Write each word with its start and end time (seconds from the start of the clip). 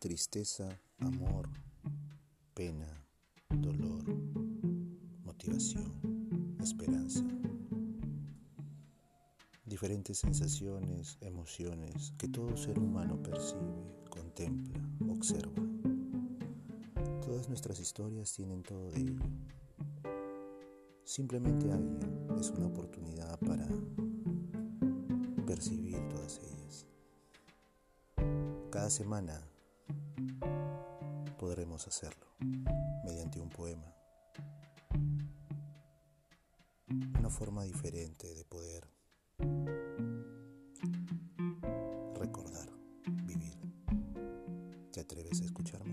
tristeza, 0.00 0.80
amor, 0.98 1.48
pena, 2.54 3.06
dolor, 3.50 4.02
motivación, 5.24 5.92
esperanza. 6.60 7.22
Diferentes 9.64 10.18
sensaciones, 10.18 11.18
emociones 11.20 12.12
que 12.18 12.26
todo 12.26 12.56
ser 12.56 12.80
humano 12.80 13.22
percibe, 13.22 14.02
contempla, 14.10 14.80
observa. 15.08 15.62
Todas 17.24 17.48
nuestras 17.48 17.78
historias 17.78 18.32
tienen 18.32 18.64
todo 18.64 18.90
de 18.90 19.02
ello. 19.02 19.22
Simplemente 21.04 21.70
alguien 21.70 22.26
es 22.40 22.50
una 22.50 22.66
oportunidad 22.66 23.38
para 23.38 23.68
percibir 25.46 25.96
todas 26.08 26.38
ellas. 26.38 26.53
Cada 28.74 28.90
semana 28.90 29.40
podremos 31.38 31.86
hacerlo 31.86 32.26
mediante 33.04 33.38
un 33.38 33.48
poema. 33.48 33.94
Una 37.16 37.30
forma 37.30 37.62
diferente 37.62 38.34
de 38.34 38.44
poder 38.44 38.90
recordar, 42.16 42.68
vivir. 43.22 43.56
¿Te 44.90 45.02
atreves 45.02 45.40
a 45.42 45.44
escuchar? 45.44 45.84